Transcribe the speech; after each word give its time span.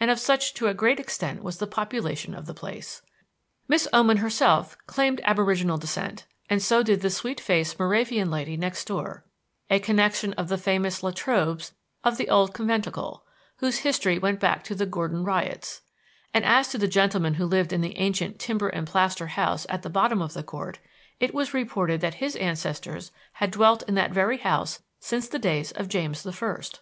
And 0.00 0.10
of 0.10 0.18
such 0.18 0.54
to 0.54 0.66
a 0.66 0.74
great 0.74 0.98
extent 0.98 1.44
was 1.44 1.58
the 1.58 1.66
population 1.68 2.34
of 2.34 2.46
the 2.46 2.54
place. 2.54 3.02
Miss 3.68 3.86
Oman 3.92 4.16
herself 4.16 4.76
claimed 4.88 5.20
aboriginal 5.22 5.78
descent 5.78 6.26
and 6.48 6.60
so 6.60 6.82
did 6.82 7.02
the 7.02 7.08
sweet 7.08 7.38
faced 7.40 7.78
Moravian 7.78 8.32
lady 8.32 8.56
next 8.56 8.86
door 8.88 9.24
a 9.70 9.78
connection 9.78 10.32
of 10.32 10.48
the 10.48 10.58
famous 10.58 11.04
La 11.04 11.12
Trobes 11.12 11.70
of 12.02 12.16
the 12.16 12.28
old 12.28 12.52
Conventicle, 12.52 13.22
whose 13.58 13.78
history 13.86 14.18
went 14.18 14.40
back 14.40 14.64
to 14.64 14.74
the 14.74 14.86
Gordon 14.86 15.22
Riots; 15.22 15.82
and 16.34 16.44
as 16.44 16.66
to 16.70 16.76
the 16.78 16.88
gentleman 16.88 17.34
who 17.34 17.46
lived 17.46 17.72
in 17.72 17.80
the 17.80 17.96
ancient 17.96 18.40
timber 18.40 18.70
and 18.70 18.88
plaster 18.88 19.28
house 19.28 19.66
at 19.68 19.82
the 19.82 19.88
bottom 19.88 20.20
of 20.20 20.34
the 20.34 20.42
court, 20.42 20.80
it 21.20 21.32
was 21.32 21.54
reported 21.54 22.00
that 22.00 22.14
his 22.14 22.34
ancestors 22.34 23.12
had 23.34 23.52
dwelt 23.52 23.84
in 23.86 23.94
that 23.94 24.10
very 24.10 24.38
house 24.38 24.80
since 24.98 25.28
the 25.28 25.38
days 25.38 25.70
of 25.70 25.86
James 25.86 26.24
the 26.24 26.32
First. 26.32 26.80